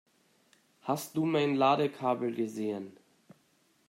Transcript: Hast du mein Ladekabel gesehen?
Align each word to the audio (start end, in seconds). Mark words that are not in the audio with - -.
Hast 0.81 1.15
du 1.15 1.25
mein 1.27 1.53
Ladekabel 1.53 2.33
gesehen? 2.33 2.97